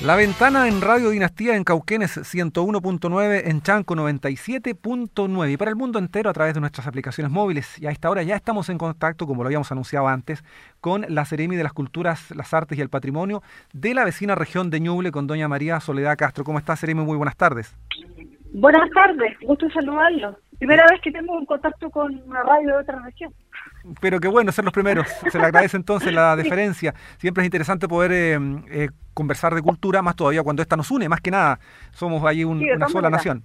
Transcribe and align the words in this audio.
La 0.00 0.14
ventana 0.14 0.68
en 0.68 0.80
Radio 0.80 1.10
Dinastía 1.10 1.56
en 1.56 1.64
Cauquenes 1.64 2.18
101.9, 2.18 3.42
en 3.46 3.62
Chanco 3.62 3.96
97.9 3.96 5.52
y 5.52 5.56
para 5.56 5.70
el 5.72 5.76
mundo 5.76 5.98
entero 5.98 6.30
a 6.30 6.32
través 6.32 6.54
de 6.54 6.60
nuestras 6.60 6.86
aplicaciones 6.86 7.32
móviles. 7.32 7.76
Y 7.82 7.88
a 7.88 7.90
esta 7.90 8.08
hora 8.08 8.22
ya 8.22 8.36
estamos 8.36 8.68
en 8.68 8.78
contacto, 8.78 9.26
como 9.26 9.42
lo 9.42 9.48
habíamos 9.48 9.72
anunciado 9.72 10.06
antes, 10.06 10.44
con 10.80 11.04
la 11.08 11.24
Seremi 11.24 11.56
de 11.56 11.64
las 11.64 11.72
Culturas, 11.72 12.30
las 12.30 12.54
Artes 12.54 12.78
y 12.78 12.80
el 12.80 12.90
Patrimonio 12.90 13.42
de 13.72 13.92
la 13.92 14.04
vecina 14.04 14.36
región 14.36 14.70
de 14.70 14.78
Ñuble, 14.78 15.10
con 15.10 15.26
doña 15.26 15.48
María 15.48 15.80
Soledad 15.80 16.16
Castro. 16.16 16.44
¿Cómo 16.44 16.60
está, 16.60 16.76
Seremi? 16.76 17.02
Muy 17.02 17.16
buenas 17.16 17.36
tardes. 17.36 17.76
Buenas 18.52 18.88
tardes, 18.90 19.36
gusto 19.42 19.68
saludarlo. 19.70 20.38
Primera 20.58 20.84
vez 20.90 21.00
que 21.00 21.12
tengo 21.12 21.34
un 21.38 21.46
contacto 21.46 21.88
con 21.90 22.20
una 22.26 22.42
radio 22.42 22.68
de 22.68 22.82
otra 22.82 23.00
región. 23.00 23.32
Pero 24.00 24.18
qué 24.18 24.26
bueno 24.26 24.50
ser 24.50 24.64
los 24.64 24.74
primeros. 24.74 25.06
Se 25.30 25.38
le 25.38 25.44
agradece 25.44 25.76
entonces 25.76 26.12
la 26.12 26.34
deferencia. 26.36 26.94
Siempre 27.18 27.44
es 27.44 27.46
interesante 27.46 27.86
poder 27.86 28.12
eh, 28.12 28.38
eh, 28.70 28.88
conversar 29.14 29.54
de 29.54 29.62
cultura, 29.62 30.02
más 30.02 30.16
todavía 30.16 30.42
cuando 30.42 30.62
esta 30.62 30.76
nos 30.76 30.90
une, 30.90 31.08
más 31.08 31.20
que 31.20 31.30
nada. 31.30 31.60
Somos 31.92 32.24
ahí 32.24 32.44
una 32.44 32.88
sola 32.88 33.08
nación. 33.08 33.44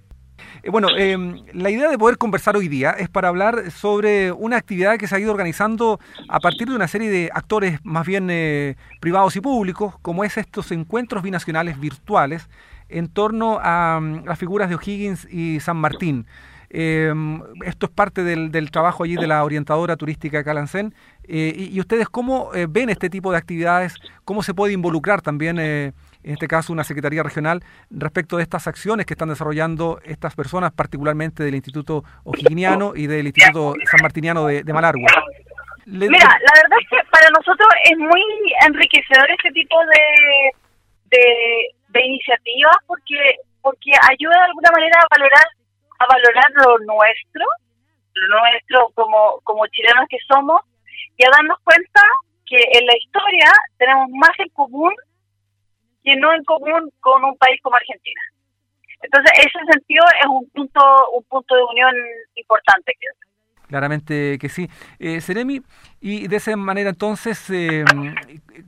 Eh, 0.64 0.70
bueno, 0.70 0.88
la 0.88 1.70
idea 1.70 1.88
de 1.88 1.96
poder 1.96 2.18
conversar 2.18 2.56
hoy 2.56 2.66
día 2.66 2.90
es 2.90 3.08
para 3.08 3.28
hablar 3.28 3.70
sobre 3.70 4.32
una 4.32 4.56
actividad 4.56 4.98
que 4.98 5.06
se 5.06 5.14
ha 5.14 5.20
ido 5.20 5.30
organizando 5.30 6.00
a 6.28 6.40
partir 6.40 6.68
de 6.68 6.74
una 6.74 6.88
serie 6.88 7.10
de 7.10 7.30
actores 7.32 7.78
más 7.84 8.04
bien 8.04 8.76
privados 9.00 9.36
y 9.36 9.40
públicos, 9.40 9.94
como 10.02 10.24
es 10.24 10.36
estos 10.36 10.72
encuentros 10.72 11.22
binacionales 11.22 11.78
virtuales 11.78 12.48
en 12.88 13.08
torno 13.08 13.58
a, 13.62 14.00
mm, 14.00 14.24
las 14.24 14.38
figuras 14.38 14.68
de 14.68 14.74
O'Higgins 14.74 15.26
y 15.30 15.60
San 15.60 15.76
Martín. 15.76 16.26
Em, 16.76 17.40
esto 17.64 17.86
es 17.86 17.92
parte 17.92 18.24
del, 18.24 18.70
trabajo 18.72 19.04
allí 19.04 19.14
de 19.14 19.28
la 19.28 19.44
orientadora 19.44 19.94
turística 19.94 20.42
Calancén. 20.42 20.92
Eh, 21.22 21.68
y, 21.70 21.78
ustedes 21.78 22.08
cómo 22.08 22.52
eh, 22.52 22.66
ven 22.68 22.90
este 22.90 23.08
tipo 23.08 23.30
de 23.30 23.38
actividades? 23.38 23.94
¿Cómo 24.24 24.42
se 24.42 24.54
puede 24.54 24.72
involucrar 24.72 25.22
también, 25.22 25.60
eh, 25.60 25.92
en 26.24 26.32
este 26.32 26.48
caso, 26.48 26.72
una 26.72 26.82
Secretaría 26.82 27.22
Regional 27.22 27.62
respecto 27.90 28.38
de 28.38 28.42
estas 28.42 28.66
acciones 28.66 29.06
que 29.06 29.14
están 29.14 29.28
desarrollando 29.28 30.00
estas 30.02 30.34
personas, 30.34 30.72
particularmente 30.72 31.44
del 31.44 31.54
Instituto 31.54 32.02
O'Higginiano 32.24 32.94
y 32.96 33.06
del 33.06 33.26
Instituto 33.26 33.74
San 33.84 34.00
Martiniano 34.02 34.44
de, 34.46 34.64
de 34.64 34.72
Malargüe? 34.72 35.06
Mira, 35.86 36.10
la 36.10 36.52
verdad 36.60 36.78
es 36.82 36.88
que 36.90 36.96
para 37.08 37.28
nosotros 37.30 37.68
es 37.84 37.98
muy 37.98 38.20
enriquecedor 38.66 39.30
este 39.30 39.52
tipo 39.52 39.76
de, 39.78 41.16
de, 41.16 41.68
de 41.90 42.04
iniciativas 42.04 42.74
porque 42.88 43.14
porque 43.62 43.92
ayuda 44.10 44.34
de 44.34 44.44
alguna 44.44 44.70
manera 44.72 45.00
a 45.00 45.06
valorar 45.16 45.44
a 46.04 46.14
valorar 46.14 46.50
lo 46.54 46.78
nuestro, 46.78 47.44
lo 48.14 48.40
nuestro 48.40 48.90
como, 48.94 49.40
como 49.42 49.66
chilenos 49.68 50.06
que 50.08 50.18
somos, 50.28 50.62
y 51.16 51.24
a 51.24 51.30
darnos 51.30 51.58
cuenta 51.64 52.00
que 52.46 52.56
en 52.56 52.86
la 52.86 52.96
historia 52.96 53.50
tenemos 53.78 54.08
más 54.10 54.38
en 54.38 54.48
común 54.50 54.92
que 56.04 56.14
no 56.16 56.32
en 56.34 56.44
común 56.44 56.92
con 57.00 57.24
un 57.24 57.36
país 57.38 57.60
como 57.62 57.76
Argentina. 57.76 58.20
Entonces, 59.02 59.32
ese 59.38 59.72
sentido 59.72 60.04
es 60.20 60.26
un 60.26 60.48
punto, 60.50 60.80
un 61.12 61.24
punto 61.24 61.54
de 61.54 61.62
unión 61.62 61.94
importante, 62.36 62.92
Claramente 63.66 64.38
que 64.38 64.48
sí. 64.48 64.68
Eh, 64.98 65.20
Seremi, 65.20 65.62
y 66.00 66.28
de 66.28 66.36
esa 66.36 66.54
manera 66.56 66.90
entonces, 66.90 67.48
eh, 67.50 67.84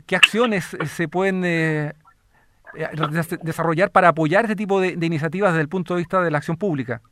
¿qué 0.06 0.16
acciones 0.16 0.76
se 0.86 1.08
pueden 1.08 1.44
eh, 1.44 1.92
desarrollar 3.42 3.90
para 3.90 4.08
apoyar 4.08 4.44
este 4.44 4.56
tipo 4.56 4.80
de, 4.80 4.98
iniciativas 5.00 5.52
desde 5.52 5.62
el 5.62 5.68
punto 5.68 5.94
de 5.94 5.98
vista 5.98 6.22
de 6.22 6.30
la 6.30 6.38
acción 6.38 6.56
pública? 6.56 7.02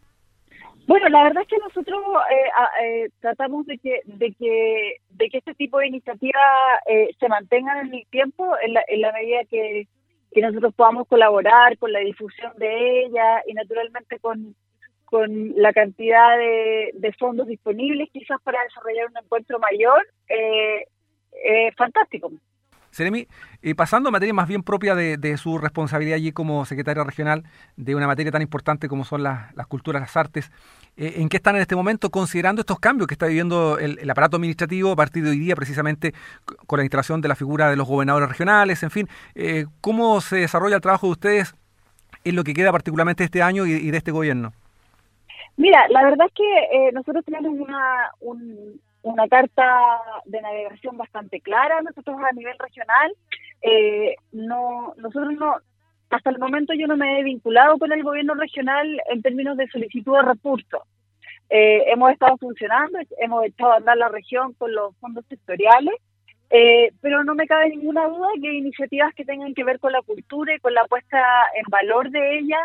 Bueno, 0.87 1.09
la 1.09 1.25
verdad 1.25 1.43
es 1.43 1.49
que 1.49 1.59
nosotros 1.59 1.99
eh, 2.31 2.85
eh, 2.85 3.09
tratamos 3.21 3.65
de 3.67 3.79
que, 3.79 4.01
de 4.05 4.33
que, 4.33 4.97
de 5.11 5.31
que 5.31 5.39
este 5.39 5.55
tipo 5.55 5.79
de 5.79 5.87
iniciativas 5.87 6.43
eh, 6.87 7.09
se 7.19 7.29
mantengan 7.29 7.87
en 7.87 7.95
el 7.95 8.07
tiempo, 8.09 8.55
en 8.63 8.75
la, 8.75 8.85
en 8.89 9.01
la 9.01 9.13
medida 9.13 9.45
que, 9.49 9.89
que 10.31 10.41
nosotros 10.43 10.75
podamos 10.75 11.09
colaborar 11.09 11.79
con 11.79 11.91
la 11.91 12.01
difusión 12.01 12.53
de 12.59 13.05
ella 13.05 13.43
y 13.47 13.55
naturalmente 13.55 14.19
con, 14.19 14.55
con 15.07 15.55
la 15.57 15.73
cantidad 15.73 16.37
de, 16.37 16.91
de 16.95 17.13
fondos 17.15 17.47
disponibles, 17.47 18.11
quizás 18.13 18.41
para 18.43 18.63
desarrollar 18.65 19.07
un 19.09 19.25
encuentro 19.25 19.59
mayor, 19.59 20.07
eh, 20.29 20.87
fantástico. 21.77 22.31
Seremi, 22.95 23.27
eh, 23.63 23.75
pasando 23.75 24.09
a 24.09 24.13
materia 24.13 24.33
más 24.33 24.47
bien 24.47 24.63
propia 24.63 24.95
de, 24.95 25.37
su 25.37 25.59
responsabilidad 25.59 26.15
allí 26.15 26.31
como 26.31 26.65
secretaria 26.65 27.03
regional 27.03 27.43
de 27.77 27.97
una 27.97 28.07
materia 28.07 28.31
tan 28.31 28.41
importante 28.41 28.89
como 28.89 29.05
son 29.05 29.25
las, 29.25 29.53
culturas, 29.67 30.01
las 30.01 30.17
artes, 30.17 30.53
eh, 30.97 31.15
¿en 31.17 31.29
qué 31.29 31.39
están 31.39 31.57
en 31.57 31.63
este 31.63 31.75
momento 31.75 32.11
considerando 32.11 32.61
estos 32.61 32.79
cambios 32.79 33.09
que 33.09 33.15
está 33.15 33.27
viviendo 33.27 33.79
el, 33.79 34.09
aparato 34.09 34.37
administrativo 34.37 34.93
a 34.93 34.97
partir 34.97 35.25
de 35.25 35.31
hoy 35.31 35.41
día 35.41 35.57
precisamente 35.57 36.15
con 36.67 36.79
la 36.79 36.85
instalación 36.85 37.21
de 37.21 37.27
la 37.27 37.35
figura 37.35 37.69
de 37.69 37.77
los 37.77 37.89
gobernadores 37.89 38.29
regionales? 38.29 38.83
En 38.85 38.93
fin, 38.93 39.09
eh, 39.35 39.67
¿cómo 39.81 40.21
se 40.21 40.37
desarrolla 40.37 40.77
el 40.77 40.83
trabajo 40.83 41.09
de 41.09 41.13
ustedes 41.13 41.55
en 42.23 42.37
lo 42.37 42.45
que 42.45 42.55
queda 42.55 42.71
particularmente 42.71 43.25
este 43.25 43.43
año 43.43 43.67
y, 43.67 43.91
de 43.91 43.99
este 43.99 44.13
gobierno? 44.13 44.53
Mira, 45.57 45.81
la 45.89 46.05
verdad 46.05 46.27
es 46.29 46.33
que 46.33 46.93
nosotros 46.93 47.25
tenemos 47.25 47.59
una, 47.59 48.11
un, 48.21 48.81
una 49.05 49.29
carta 49.29 50.01
de 50.25 50.41
navegación 50.41 50.97
bastante 50.97 51.41
clara 51.41 51.83
nosotros 51.83 52.17
a 52.29 52.35
nivel 52.35 52.57
regional. 52.59 53.15
Eh, 53.63 54.17
no, 54.33 54.95
nosotros 54.97 55.33
no, 55.35 55.57
hasta 56.11 56.31
el 56.31 56.39
momento 56.39 56.73
yo 56.75 56.87
no 56.87 56.97
me 56.97 57.21
he 57.21 57.23
vinculado 57.23 57.79
con 57.79 57.93
el 57.93 58.03
gobierno 58.03 58.35
regional 58.35 59.01
en 59.11 59.23
términos 59.23 59.57
de 59.57 59.69
solicitud 59.69 60.17
de 60.17 60.23
recursos. 60.23 60.83
Eh, 61.51 61.85
hemos 61.93 62.13
estado 62.13 62.37
funcionando, 62.39 62.99
hemos 63.19 63.45
echado 63.45 63.73
a 63.73 63.77
andar 63.77 63.97
la 63.99 64.09
región 64.09 64.55
con 64.55 64.75
los 64.75 64.97
fondos 64.97 65.25
sectoriales 65.29 65.95
eh, 66.51 66.93
pero 67.01 67.25
no 67.25 67.35
me 67.35 67.47
cabe 67.47 67.71
ninguna 67.71 68.07
duda 68.07 68.29
que 68.41 68.53
iniciativas 68.53 69.15
que 69.15 69.25
tengan 69.25 69.55
que 69.55 69.65
ver 69.65 69.81
con 69.81 69.93
la 69.93 70.03
cultura 70.03 70.55
y 70.55 70.61
con 70.61 70.75
la 70.75 70.85
puesta 70.85 71.19
en 71.57 71.65
valor 71.69 72.11
de 72.11 72.39
ella 72.39 72.59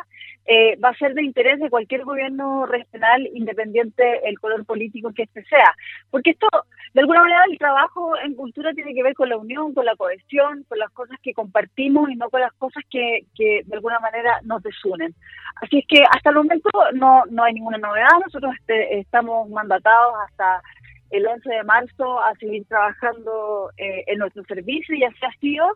eh, 0.46 0.76
va 0.84 0.90
a 0.90 0.98
ser 0.98 1.14
de 1.14 1.24
interés 1.24 1.60
de 1.60 1.70
cualquier 1.70 2.04
gobierno 2.04 2.66
regional, 2.66 3.30
independiente 3.36 4.28
el 4.28 4.40
color 4.40 4.66
político 4.66 5.14
que 5.14 5.24
este 5.24 5.44
sea. 5.44 5.76
Porque 6.10 6.32
esto, 6.32 6.48
de 6.94 7.02
alguna 7.02 7.22
manera, 7.22 7.44
el 7.52 7.58
trabajo 7.60 8.18
en 8.18 8.34
cultura 8.34 8.74
tiene 8.74 8.96
que 8.96 9.04
ver 9.04 9.14
con 9.14 9.30
la 9.30 9.38
unión, 9.38 9.76
con 9.76 9.86
la 9.86 9.96
cohesión, 9.96 10.66
con 10.68 10.80
las 10.80 10.90
cosas 10.92 11.18
que 11.22 11.34
compartimos 11.34 12.10
y 12.10 12.16
no 12.16 12.30
con 12.32 12.42
las 12.42 12.54
cosas 12.54 12.84
que, 12.90 13.26
que 13.36 13.62
de 13.64 13.76
alguna 13.76 14.00
manera 14.00 14.40
nos 14.44 14.64
desunen. 14.64 15.14
Así 15.62 15.80
es 15.80 15.86
que 15.88 16.04
hasta 16.04 16.32
el 16.32 16.38
momento 16.38 16.70
no, 16.94 17.24
no 17.30 17.44
hay 17.44 17.54
ninguna 17.54 17.78
novedad. 17.78 18.10
Nosotros 18.26 18.54
este, 18.60 19.00
estamos 19.00 19.50
mandatados 19.50 20.16
hasta 20.28 20.64
el 21.10 21.26
11 21.26 21.50
de 21.50 21.64
marzo 21.64 22.22
a 22.22 22.36
seguir 22.36 22.66
trabajando 22.66 23.72
eh, 23.78 24.04
en 24.08 24.20
nuestro 24.20 24.44
servicio 24.44 24.96
y 24.96 25.04
así 25.04 25.18
ha 25.26 25.40
sido. 25.40 25.68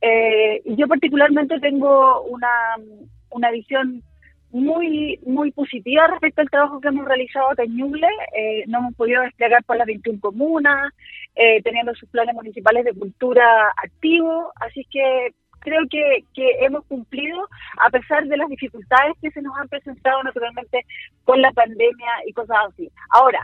Eh, 0.00 0.62
yo 0.76 0.86
particularmente 0.86 1.58
tengo 1.60 2.22
una, 2.22 2.48
una 3.30 3.50
visión 3.50 4.02
muy 4.50 5.18
muy 5.26 5.50
positiva 5.50 6.06
respecto 6.06 6.40
al 6.40 6.50
trabajo 6.50 6.80
que 6.80 6.88
hemos 6.88 7.06
realizado 7.06 7.50
en 7.58 7.76
Ñuble. 7.76 8.08
Eh, 8.36 8.64
no 8.66 8.78
hemos 8.78 8.94
podido 8.94 9.22
desplegar 9.22 9.64
por 9.64 9.76
las 9.76 9.86
21 9.86 10.20
comunas, 10.20 10.92
teniendo 11.64 11.94
sus 11.94 12.08
planes 12.08 12.34
municipales 12.34 12.84
de 12.86 12.94
cultura 12.94 13.44
activos, 13.82 14.46
así 14.58 14.86
que 14.90 15.34
creo 15.60 15.82
que, 15.90 16.24
que 16.32 16.64
hemos 16.64 16.84
cumplido 16.86 17.46
a 17.84 17.90
pesar 17.90 18.24
de 18.26 18.36
las 18.36 18.48
dificultades 18.48 19.14
que 19.20 19.30
se 19.32 19.42
nos 19.42 19.54
han 19.58 19.68
presentado 19.68 20.22
naturalmente 20.22 20.86
con 21.24 21.42
la 21.42 21.50
pandemia 21.50 22.10
y 22.26 22.32
cosas 22.32 22.56
así. 22.68 22.88
Ahora, 23.10 23.40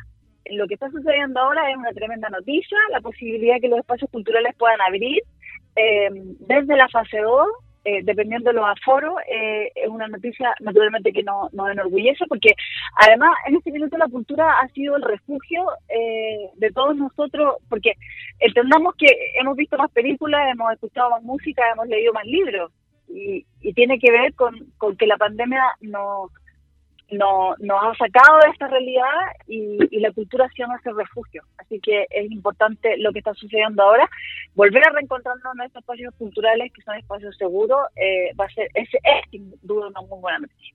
lo 0.50 0.66
que 0.66 0.75
está 0.75 0.91
sucediendo 0.91 1.41
ahora 1.41 1.70
es 1.70 1.76
una 1.76 1.92
tremenda 1.92 2.28
noticia, 2.28 2.78
la 2.91 3.00
posibilidad 3.00 3.54
de 3.54 3.60
que 3.60 3.69
los 3.69 3.78
espacios 3.78 4.10
culturales 4.10 4.54
puedan 4.56 4.80
abrir 4.80 5.22
eh, 5.76 6.10
desde 6.41 6.76
la 6.76 6.88
fase 6.88 7.19
2, 7.19 7.48
eh, 7.84 8.00
dependiendo 8.04 8.50
de 8.50 8.56
los 8.56 8.66
aforos, 8.66 9.14
eh, 9.28 9.70
es 9.75 9.88
una 9.88 10.06
noticia 10.06 10.54
naturalmente 10.60 11.12
que 11.12 11.22
no, 11.22 11.48
nos 11.52 11.70
enorgullece, 11.70 12.26
porque 12.28 12.54
además 12.97 13.34
en 13.48 13.56
este 13.56 13.72
minuto 13.72 13.97
la 13.97 14.08
cultura 14.08 14.60
ha 14.60 14.69
sido 14.69 14.97
el 14.97 15.02
refugio 15.02 15.66
de 16.56 16.70
todos 16.72 16.97
nosotros, 16.97 17.56
porque 17.69 17.94
entendamos 18.38 18.94
que 18.97 19.06
hemos 19.41 19.56
visto 19.56 19.76
más 19.76 19.91
películas, 19.91 20.42
hemos 20.52 20.72
escuchado 20.72 21.10
más 21.10 21.22
música, 21.22 21.62
hemos 21.72 21.88
leído 21.88 22.12
más 22.12 22.26
libros, 22.26 22.70
y, 23.08 23.44
y 23.60 23.72
tiene 23.75 23.98
que 23.98 24.10
ver 24.10 24.34
con, 24.34 24.55
con 24.78 24.96
que 24.96 25.06
la 25.06 25.17
pandemia 25.17 25.62
nos 25.81 26.31
no, 27.12 27.55
nos 27.59 27.82
ha 27.82 27.94
sacado 27.97 28.38
de 28.41 28.50
esta 28.50 28.69
realidad 28.69 29.11
y, 29.47 29.79
la 30.00 30.11
cultura 30.12 30.47
ha 30.47 30.49
sido 30.50 30.69
nuestro 30.69 30.94
refugio. 30.94 31.44
Así 31.59 31.79
que 31.81 32.06
es 32.11 32.31
importante 32.31 32.97
lo 32.99 33.12
que 33.12 33.20
está 33.20 33.32
sucediendo 33.35 33.82
ahora. 33.82 34.09
Volver 34.55 34.85
a 34.87 34.91
reencontrarnos 34.91 35.55
en 35.55 35.62
estos 35.62 35.82
espacios 35.82 36.14
culturales, 36.17 36.73
que 36.73 36.82
son 36.82 36.97
espacios 36.97 37.37
seguros, 37.37 37.81
eh, 37.94 38.35
va 38.38 38.47
a 38.47 38.50
ser, 38.50 38.69
ese 38.75 38.99
es 38.99 39.31
sin 39.31 39.55
duda 39.62 39.87
una 39.87 40.00
muy 40.00 40.20
buena 40.20 40.41
noticia. 40.41 40.75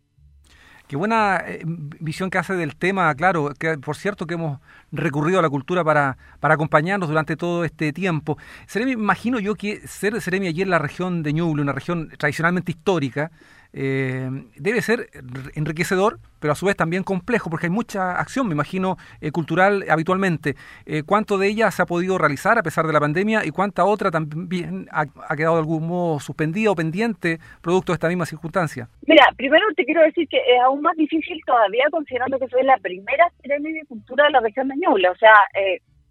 Qué 0.88 0.96
buena 0.96 1.44
eh, 1.46 1.64
visión 1.66 2.30
que 2.30 2.38
hace 2.38 2.54
del 2.54 2.78
tema, 2.78 3.14
claro, 3.16 3.54
que 3.60 3.78
por 3.78 3.98
cierto 3.98 4.26
que 4.26 4.36
hemos 4.36 4.62
recurrido 4.94 5.40
a 5.40 5.42
la 5.42 5.50
cultura 5.50 5.84
para, 5.84 6.18
para 6.40 6.54
acompañarnos 6.54 7.10
durante 7.10 7.36
todo 7.36 7.66
este 7.66 7.92
tiempo. 7.92 8.38
Seremi, 8.68 8.94
imagino 8.94 9.40
yo 9.40 9.56
que 9.56 9.86
ser 9.86 10.22
Seremi 10.22 10.48
allí 10.48 10.62
en 10.62 10.70
la 10.70 10.80
región 10.80 11.24
de 11.24 11.34
Ñuble, 11.34 11.62
una 11.62 11.74
región 11.74 12.10
tradicionalmente 12.18 12.72
histórica, 12.72 13.32
eh, 13.74 14.30
debe 14.56 14.82
ser 14.82 15.10
enriquecedor, 15.56 16.20
pero 16.40 16.54
a 16.54 16.56
su 16.56 16.66
vez 16.66 16.76
también 16.76 17.04
complejo, 17.04 17.50
porque 17.50 17.68
hay 17.68 17.72
mucha 17.72 18.20
acción, 18.20 18.48
me 18.48 18.54
imagino, 18.54 18.98
eh, 19.22 19.32
cultural 19.32 19.86
habitualmente. 19.90 20.56
Eh, 20.86 21.04
¿Cuánto 21.06 21.38
de 21.38 21.48
ella 21.48 21.72
se 21.72 21.82
ha 21.82 21.86
podido 21.86 22.18
realizar 22.18 22.58
a 22.58 22.64
pesar 22.64 22.88
de 22.88 22.94
la 22.94 23.00
pandemia 23.00 23.46
y 23.46 23.52
cuánta 23.52 23.86
otra 23.86 24.12
también 24.12 24.88
ha, 24.92 25.06
quedado 25.36 25.56
de 25.56 25.62
algún 25.62 25.88
modo 25.88 26.20
suspendida 26.20 26.72
o 26.72 26.76
pendiente 26.76 27.40
producto 27.62 27.92
de 27.92 27.96
esta 27.96 28.08
misma 28.08 28.26
circunstancia? 28.26 28.88
Mira, 29.06 29.26
primero 29.36 29.66
te 29.76 29.86
quiero 29.86 30.02
decir 30.02 30.28
que 30.28 30.38
es 30.38 30.62
aún 30.64 30.82
más 30.82 30.96
difícil 30.96 31.40
todavía 31.46 31.86
considerando 31.92 32.40
que 32.40 32.48
soy 32.48 32.64
la 32.64 32.78
primera 32.78 33.32
ceremonia 33.42 33.82
de 33.82 33.88
cultura 33.88 34.26
de 34.26 34.32
la 34.32 34.40
región 34.40 34.68
de 34.68 34.76
Ñuble. 34.78 35.10
O 35.10 35.16
sea, 35.16 35.34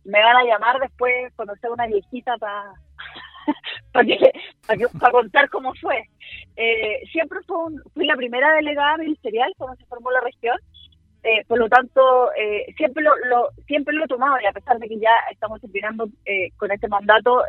me 0.05 0.23
van 0.23 0.37
a 0.37 0.44
llamar 0.44 0.79
después 0.81 1.32
cuando 1.35 1.56
sea 1.56 1.70
una 1.70 1.87
viejita 1.87 2.37
para 2.38 2.73
para, 3.93 5.10
contar 5.10 5.48
cómo 5.50 5.72
fue. 5.75 6.02
Eh, 6.56 7.02
siempre 7.12 7.38
fui 7.94 8.06
la 8.06 8.16
primera 8.16 8.54
delegada 8.54 8.96
ministerial 8.98 9.52
cuando 9.56 9.76
se 9.76 9.87
formó 9.87 10.10
la 10.10 10.20
región, 10.20 10.56
eh, 11.22 11.44
por 11.48 11.58
lo 11.58 11.69
tanto, 11.69 12.32
eh, 12.34 12.72
siempre 12.76 13.02
lo, 13.02 13.12
siempre 13.66 13.94
lo 13.94 14.04
he 14.04 14.08
tomado 14.08 14.37
y 14.40 14.46
a 14.46 14.52
pesar 14.52 14.78
de 14.78 14.88
que 14.88 14.98
ya 14.98 15.10
estamos 15.32 15.60
terminando 15.60 16.08
con 16.56 16.70
este 16.70 16.88
mandato 16.88 17.43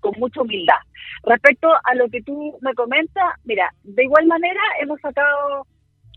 con 0.00 0.12
mucha 0.18 0.42
humildad. 0.42 0.76
Respecto 1.24 1.68
a 1.84 1.94
lo 1.94 2.08
que 2.10 2.22
tú 2.22 2.58
me 2.60 2.74
comentas, 2.74 3.24
mira, 3.44 3.70
de 3.84 4.04
igual 4.04 4.26
manera 4.26 4.60
hemos 4.82 5.00
sacado 5.00 5.66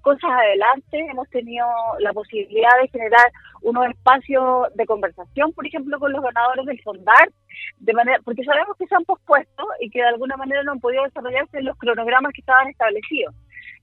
cosas 0.04 0.30
adelante, 0.30 1.00
hemos 1.00 1.30
tenido 1.30 1.66
la 2.00 2.12
posibilidad 2.12 2.70
de 2.82 2.90
generar 2.90 3.32
unos 3.62 3.88
espacios 3.88 4.68
de 4.76 4.86
conversación, 4.86 5.54
por 5.54 5.66
ejemplo, 5.66 5.98
con 5.98 6.12
los 6.12 6.22
ganadores 6.22 6.66
del 6.66 6.82
Fondar, 6.84 7.32
de 7.80 7.94
manera, 7.94 8.20
porque 8.24 8.44
sabemos 8.44 8.76
que 8.78 8.86
se 8.86 8.96
han 8.96 9.06
pospuesto 9.06 9.66
y 9.80 9.90
que 9.90 10.00
de 10.00 10.10
alguna 10.10 10.36
manera 10.36 10.62
no 10.64 10.74
han 10.74 10.82
podido 10.82 11.04
desarrollarse 11.06 11.58
en 11.58 11.66
los 11.66 11.78
cronogramas 11.78 12.34
que 12.34 12.42
estaban 12.42 12.68
establecidos. 12.68 13.34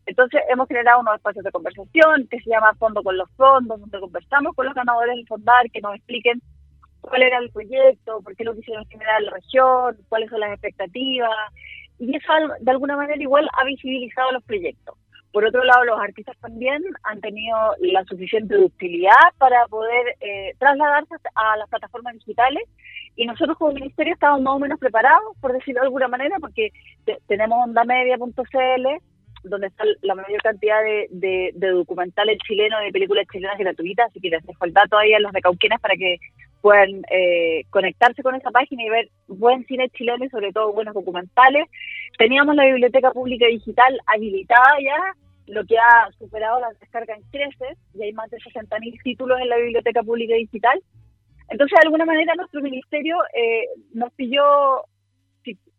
Entonces 0.05 0.43
hemos 0.51 0.69
generado 0.69 1.01
unos 1.01 1.17
espacios 1.17 1.43
de 1.43 1.53
conversación 1.53 2.29
que 2.31 2.39
se 2.41 2.51
llama 2.51 2.75
Fondo 2.79 3.03
con 3.03 3.17
los 3.17 3.31
Fondos, 3.37 3.81
donde 3.81 4.01
conversamos 4.01 4.55
con 4.55 4.67
los 4.67 4.75
ganadores 4.75 5.17
del 5.17 5.27
Fondar, 5.27 5.71
que 5.73 5.81
nos 5.81 5.95
expliquen 5.97 6.43
cuál 7.01 7.23
era 7.23 7.39
el 7.39 7.51
proyecto, 7.51 8.21
por 8.21 8.37
qué 8.37 8.45
lo 8.45 8.55
quisieron 8.55 8.85
generar 8.87 9.21
en 9.21 9.27
la 9.27 9.33
región, 9.33 9.97
cuáles 10.11 10.29
son 10.29 10.41
las 10.41 10.53
expectativas, 10.53 11.31
y 11.99 12.15
eso 12.15 12.33
de 12.61 12.71
alguna 12.71 12.97
manera 12.97 13.23
igual 13.23 13.49
ha 13.59 13.65
visibilizado 13.65 14.33
los 14.33 14.45
proyectos. 14.45 14.97
Por 15.33 15.45
otro 15.45 15.63
lado, 15.63 15.85
los 15.85 16.01
artistas 16.01 16.37
también 16.41 16.83
han 17.05 17.21
tenido 17.21 17.57
la 17.81 18.05
suficiente 18.05 18.57
utilidad 18.59 19.15
para 19.39 19.67
poder 19.69 20.17
eh, 20.21 20.55
trasladarse 20.59 21.15
a 21.35 21.57
las 21.57 21.69
plataformas 21.69 22.15
digitales 22.15 22.65
y 23.17 23.27
nosotros 23.27 23.57
como 23.59 23.73
ministerio 23.73 24.15
estamos 24.15 24.41
más 24.41 24.55
o 24.55 24.59
menos 24.59 24.79
preparados, 24.79 25.37
por 25.41 25.53
decirlo 25.53 25.83
de 25.83 25.87
alguna 25.87 26.09
manera, 26.09 26.37
porque 26.41 26.73
tenemos 27.27 27.59
ondamedia.cl, 27.65 28.87
donde 29.45 29.67
está 29.67 29.85
la 30.03 30.15
mayor 30.15 30.41
cantidad 30.43 30.83
de, 30.83 31.53
documentales 31.55 32.39
chilenos, 32.47 32.81
de 32.81 32.93
películas 32.93 33.27
chilenas 33.31 33.59
gratuitas, 33.59 34.09
así 34.11 34.21
que 34.21 34.31
les 34.31 34.45
dejo 34.45 34.65
el 34.65 34.73
dato 34.73 34.99
ahí 34.99 35.13
a 35.13 35.21
los 35.21 35.33
de 35.33 35.41
Cauquenes 35.41 35.81
para 35.81 35.97
que 35.97 36.19
puedan 36.61 37.03
eh, 37.11 37.65
conectarse 37.71 38.23
con 38.23 38.35
esa 38.35 38.51
página 38.51 38.83
y 38.85 38.91
ver 38.91 39.09
buen 39.29 39.65
cine 39.67 39.89
chileno 39.91 40.25
y 40.25 40.29
sobre 40.29 40.53
todo 40.53 40.73
buenos 40.73 40.95
documentales. 40.95 41.69
Teníamos 42.19 42.55
la 42.55 42.67
biblioteca 42.67 43.13
pública 43.13 43.47
digital 43.47 43.99
habilitada 44.07 44.77
ya, 44.83 45.15
lo 45.47 45.65
que 45.65 45.79
ha 45.79 46.11
superado 46.19 46.61
la 46.61 46.71
descarga 46.81 47.15
en 47.15 47.23
creces, 47.31 47.79
y 47.95 48.03
hay 48.03 48.13
más 48.13 48.31
de 48.31 48.39
60.000 48.39 49.03
títulos 49.03 49.41
en 49.41 49.49
la 49.49 49.57
biblioteca 49.57 50.03
pública 50.03 50.35
digital. 50.35 50.81
Entonces, 51.49 51.77
de 51.81 51.87
alguna 51.87 52.05
manera, 52.05 52.35
nuestro 52.35 52.61
ministerio 52.61 53.17
eh, 53.35 53.67
nos 53.93 54.13
pilló, 54.13 54.85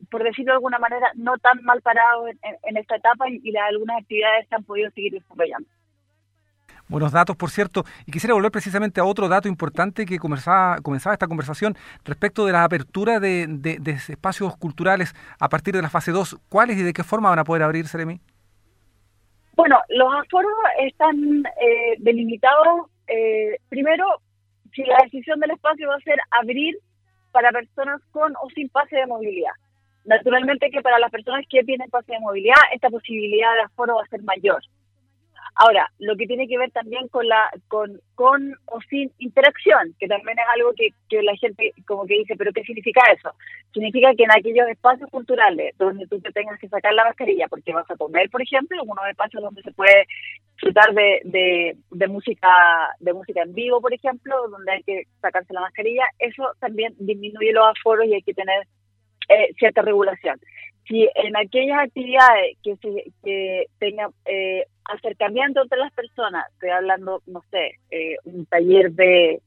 por 0.09 0.23
decirlo 0.23 0.51
de 0.51 0.57
alguna 0.57 0.79
manera, 0.79 1.11
no 1.15 1.37
tan 1.37 1.63
mal 1.63 1.81
parado 1.81 2.27
en, 2.27 2.77
esta 2.77 2.97
etapa 2.97 3.29
y, 3.29 3.39
y 3.43 3.55
algunas 3.55 4.01
actividades 4.01 4.47
se 4.49 4.55
han 4.55 4.63
podido 4.63 4.89
seguir 4.91 5.13
desarrollando. 5.13 5.69
Buenos 6.91 7.13
datos, 7.13 7.37
por 7.37 7.49
cierto. 7.51 7.85
Y 8.05 8.11
quisiera 8.11 8.33
volver 8.33 8.51
precisamente 8.51 8.99
a 8.99 9.05
otro 9.05 9.29
dato 9.29 9.47
importante 9.47 10.05
que 10.05 10.19
comenzaba, 10.19 10.75
esta 11.13 11.27
conversación 11.27 11.73
respecto 12.03 12.45
de 12.45 12.51
la 12.51 12.65
apertura 12.65 13.21
de, 13.21 13.47
espacios 14.09 14.57
culturales 14.57 15.15
a 15.39 15.47
partir 15.47 15.73
de 15.73 15.81
la 15.81 15.89
fase 15.89 16.11
2. 16.11 16.39
¿Cuáles 16.49 16.77
y 16.77 16.83
de 16.83 16.91
qué 16.91 17.05
forma 17.05 17.29
van 17.29 17.39
a 17.39 17.45
poder 17.45 17.63
abrir, 17.63 17.87
Seremi? 17.87 18.19
Bueno, 19.55 19.79
los 19.87 20.13
aforos 20.13 20.51
están 20.81 21.45
eh, 21.61 21.95
delimitados. 21.99 22.89
Eh, 23.07 23.55
primero, 23.69 24.05
si 24.75 24.83
la 24.83 24.97
decisión 25.01 25.39
del 25.39 25.51
espacio 25.51 25.87
va 25.87 25.95
a 25.95 25.99
ser 26.01 26.19
abrir 26.41 26.75
para 27.31 27.51
personas 27.51 28.01
con 28.11 28.33
o 28.35 28.49
sin 28.53 28.67
pase 28.67 28.97
de 28.97 29.07
movilidad. 29.07 29.53
Naturalmente 30.03 30.69
que 30.69 30.81
para 30.81 30.99
las 30.99 31.09
personas 31.09 31.45
que 31.49 31.63
tienen 31.63 31.89
pase 31.89 32.11
de 32.11 32.19
movilidad, 32.19 32.59
esta 32.73 32.89
posibilidad 32.89 33.53
de 33.53 33.61
aforo 33.61 33.95
va 33.95 34.03
a 34.03 34.07
ser 34.07 34.23
mayor. 34.23 34.61
Ahora, 35.55 35.91
lo 35.99 36.15
que 36.15 36.27
tiene 36.27 36.47
que 36.47 36.57
ver 36.57 36.71
también 36.71 37.07
con 37.09 37.27
la 37.27 37.49
con, 37.67 37.99
con 38.15 38.53
o 38.67 38.79
sin 38.89 39.11
interacción, 39.19 39.93
que 39.99 40.07
también 40.07 40.39
es 40.39 40.45
algo 40.55 40.71
que, 40.75 40.89
que 41.09 41.21
la 41.21 41.35
gente 41.35 41.73
como 41.85 42.05
que 42.05 42.19
dice, 42.19 42.35
pero 42.37 42.53
¿qué 42.53 42.63
significa 42.63 43.01
eso? 43.11 43.33
Significa 43.73 44.13
que 44.15 44.23
en 44.23 44.31
aquellos 44.31 44.67
espacios 44.69 45.09
culturales 45.09 45.75
donde 45.77 46.07
tú 46.07 46.21
te 46.21 46.31
tengas 46.31 46.57
que 46.57 46.69
sacar 46.69 46.93
la 46.93 47.03
mascarilla 47.03 47.47
porque 47.49 47.73
vas 47.73 47.89
a 47.91 47.97
comer, 47.97 48.29
por 48.29 48.41
ejemplo, 48.41 48.81
unos 48.83 49.07
espacios 49.09 49.43
donde 49.43 49.61
se 49.61 49.71
puede 49.73 50.05
disfrutar 50.53 50.93
de, 50.93 51.75
de, 51.91 52.07
música 52.07 52.49
de 52.99 53.13
música 53.13 53.41
en 53.41 53.53
vivo, 53.53 53.81
por 53.81 53.93
ejemplo, 53.93 54.47
donde 54.49 54.71
hay 54.71 54.83
que 54.83 55.03
sacarse 55.21 55.53
la 55.53 55.61
mascarilla, 55.61 56.05
eso 56.19 56.49
también 56.59 56.93
disminuye 56.97 57.51
los 57.51 57.65
aforos 57.67 58.05
y 58.05 58.13
hay 58.13 58.21
que 58.21 58.33
tener 58.33 58.67
eh, 59.27 59.53
cierta 59.57 59.81
regulación 59.81 60.39
si 60.87 61.07
en 61.15 61.37
aquellas 61.37 61.79
actividades 61.79 62.57
que, 62.63 62.75
se, 62.77 63.11
que 63.23 63.65
tengan 63.79 64.11
eh, 64.25 64.65
acercamiento 64.91 65.61
entre 65.61 65.79
las 65.79 65.91
personas, 65.93 66.45
estoy 66.53 66.69
hablando, 66.69 67.21
no 67.25 67.41
sé, 67.51 67.79
eh, 67.89 68.15
un 68.25 68.45
taller 68.45 68.91
de, 68.91 69.41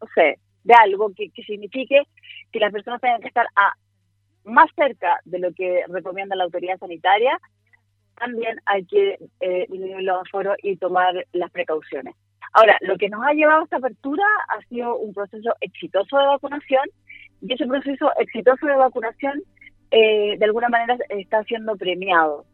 no 0.00 0.08
sé, 0.14 0.38
de 0.64 0.74
algo 0.74 1.12
que, 1.14 1.30
signifique 1.44 2.02
que 2.52 2.60
las 2.60 2.72
personas 2.72 3.00
tengan 3.00 3.20
que 3.20 3.28
estar 3.28 3.46
a, 3.56 3.74
más 4.44 4.70
cerca 4.74 5.20
de 5.24 5.38
lo 5.38 5.52
que 5.52 5.84
recomienda 5.88 6.36
la 6.36 6.44
autoridad 6.44 6.78
sanitaria, 6.78 7.38
también 8.16 8.58
hay 8.66 8.84
que 8.84 9.18
eh, 9.40 9.66
los 9.68 10.22
aforos 10.22 10.56
y 10.62 10.76
tomar 10.76 11.26
las 11.32 11.50
precauciones. 11.50 12.14
Ahora, 12.52 12.76
lo 12.80 12.96
que 12.96 13.08
nos 13.08 13.22
ha 13.24 13.32
llevado 13.32 13.60
a 13.60 13.64
esta 13.64 13.76
apertura 13.76 14.24
ha 14.48 14.60
sido 14.68 14.96
un 14.96 15.12
proceso 15.12 15.54
exitoso 15.60 16.18
de 16.18 16.26
vacunación 16.26 16.84
y 17.42 17.52
ese 17.52 17.66
proceso 17.66 18.10
exitoso 18.18 18.66
de 18.66 18.74
vacunación 18.74 19.42
eh, 19.90 20.36
de 20.38 20.44
alguna 20.44 20.68
manera 20.68 20.96
está 21.08 21.44
siendo 21.44 21.76
premiado 21.76 22.44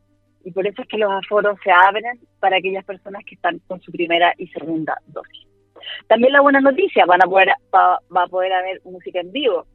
y 0.44 0.52
por 0.52 0.66
eso 0.66 0.82
es 0.82 0.88
que 0.88 0.98
los 0.98 1.10
aforos 1.10 1.58
se 1.64 1.70
abren 1.70 2.20
para 2.38 2.58
aquellas 2.58 2.84
personas 2.84 3.24
que 3.24 3.34
están 3.34 3.58
con 3.66 3.80
su 3.80 3.90
primera 3.90 4.32
y 4.36 4.46
segunda 4.48 4.96
dosis. 5.06 5.46
También 6.06 6.32
la 6.32 6.40
buena 6.40 6.60
noticia, 6.60 7.04
van 7.06 7.22
a 7.22 7.26
poder, 7.26 7.48
va, 7.74 7.94
a 7.94 8.26
poder 8.28 8.52
haber 8.52 8.80
música 8.84 9.20
en 9.20 9.32
vivo. 9.32 9.66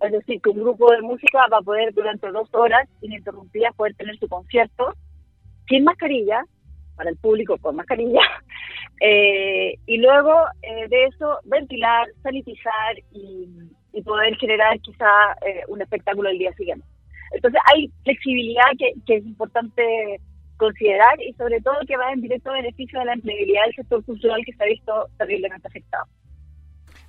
Es 0.00 0.12
decir, 0.12 0.40
que 0.40 0.50
un 0.50 0.62
grupo 0.62 0.90
de 0.92 1.02
música 1.02 1.46
va 1.52 1.58
a 1.58 1.62
poder 1.62 1.92
durante 1.94 2.30
dos 2.30 2.48
horas 2.52 2.88
ininterrumpidas 3.00 3.74
poder 3.74 3.94
tener 3.94 4.18
su 4.18 4.28
concierto 4.28 4.94
sin 5.68 5.84
mascarilla, 5.84 6.44
para 6.96 7.10
el 7.10 7.16
público 7.16 7.58
con 7.58 7.76
mascarilla, 7.76 8.20
eh, 9.00 9.74
y 9.86 9.98
luego 9.98 10.32
eh, 10.62 10.88
de 10.88 11.04
eso 11.04 11.38
ventilar, 11.44 12.08
sanitizar 12.22 12.96
y, 13.12 13.48
poder 14.04 14.36
generar 14.36 14.78
quizá 14.80 15.06
eh, 15.44 15.62
un 15.68 15.80
espectáculo 15.80 16.28
el 16.28 16.38
día 16.38 16.52
siguiente. 16.52 16.86
Entonces 17.36 17.60
hay 17.72 17.90
flexibilidad 18.02 18.64
que, 18.78 19.16
es 19.16 19.24
importante 19.24 20.20
considerar 20.56 21.20
y 21.22 21.32
sobre 21.34 21.60
todo 21.60 21.74
que 21.86 21.96
va 21.96 22.12
en 22.12 22.22
directo 22.22 22.50
beneficio 22.50 22.98
de 22.98 23.04
la 23.04 23.12
empleabilidad 23.12 23.64
del 23.64 23.74
sector 23.74 24.04
cultural 24.04 24.40
que 24.44 24.52
se 24.54 24.62
ha 24.62 24.66
visto 24.66 25.08
terriblemente 25.18 25.68
afectado. 25.68 26.06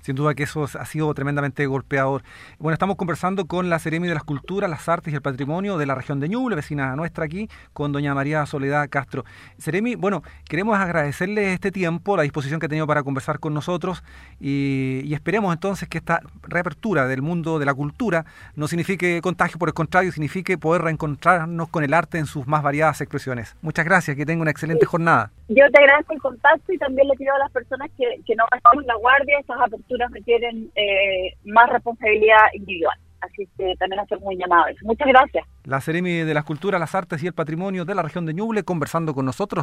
Sin 0.08 0.16
duda 0.16 0.34
que 0.34 0.44
eso 0.44 0.64
ha 0.64 0.86
sido 0.86 1.12
tremendamente 1.12 1.66
golpeador. 1.66 2.22
Bueno, 2.58 2.72
estamos 2.72 2.96
conversando 2.96 3.44
con 3.44 3.68
la 3.68 3.78
Seremi 3.78 4.08
de 4.08 4.14
las 4.14 4.24
Culturas, 4.24 4.70
las 4.70 4.88
Artes 4.88 5.12
y 5.12 5.16
el 5.16 5.20
Patrimonio 5.20 5.76
de 5.76 5.84
la 5.84 5.94
región 5.94 6.18
de 6.18 6.30
Ñuble, 6.30 6.56
vecina 6.56 6.96
nuestra 6.96 7.26
aquí, 7.26 7.50
con 7.74 7.92
doña 7.92 8.14
María 8.14 8.46
Soledad 8.46 8.88
Castro. 8.88 9.26
Seremi, 9.58 9.96
bueno, 9.96 10.22
queremos 10.48 10.78
agradecerle 10.78 11.52
este 11.52 11.70
tiempo, 11.70 12.16
la 12.16 12.22
disposición 12.22 12.58
que 12.58 12.64
ha 12.64 12.68
tenido 12.70 12.86
para 12.86 13.02
conversar 13.02 13.38
con 13.38 13.52
nosotros 13.52 14.02
y, 14.40 15.12
esperemos 15.12 15.52
entonces 15.52 15.90
que 15.90 15.98
esta 15.98 16.20
reapertura 16.40 17.06
del 17.06 17.20
mundo 17.20 17.58
de 17.58 17.66
la 17.66 17.74
cultura 17.74 18.24
no 18.56 18.66
signifique 18.66 19.20
contagio, 19.20 19.58
por 19.58 19.68
el 19.68 19.74
contrario, 19.74 20.10
signifique 20.10 20.56
poder 20.56 20.80
reencontrarnos 20.80 21.68
con 21.68 21.84
el 21.84 21.92
arte 21.92 22.16
en 22.16 22.24
sus 22.24 22.46
más 22.46 22.62
variadas 22.62 23.02
expresiones. 23.02 23.56
Muchas 23.60 23.84
gracias, 23.84 24.16
que 24.16 24.24
tenga 24.24 24.40
una 24.40 24.52
excelente 24.52 24.86
jornada. 24.86 25.32
Yo 25.48 25.64
te 25.70 25.82
agradezco 25.82 26.14
el 26.14 26.20
contacto 26.20 26.72
y 26.72 26.78
también 26.78 27.08
le 27.08 27.14
pido 27.16 27.34
a 27.34 27.38
las 27.40 27.50
personas 27.50 27.90
que, 27.98 28.04
que 28.26 28.34
no 28.36 28.44
bajamos 28.50 28.86
la 28.86 28.94
guardia, 28.94 29.38
esas 29.40 29.60
aperturas 29.60 29.97
requieren 30.06 30.70
eh, 30.76 31.34
más 31.44 31.68
responsabilidad 31.70 32.46
individual. 32.54 32.96
Así 33.20 33.48
que 33.56 33.74
también 33.78 33.98
hacer 34.00 34.20
muy 34.20 34.36
llamado 34.36 34.66
Muchas 34.82 35.08
gracias. 35.08 35.44
La 35.64 35.80
Seremi 35.80 36.18
de 36.18 36.34
las 36.34 36.44
Culturas, 36.44 36.78
las 36.80 36.94
Artes 36.94 37.22
y 37.22 37.26
el 37.26 37.32
Patrimonio 37.32 37.84
de 37.84 37.94
la 37.94 38.02
región 38.02 38.26
de 38.26 38.34
Ñuble 38.34 38.62
conversando 38.62 39.12
con 39.12 39.26
nosotros 39.26 39.56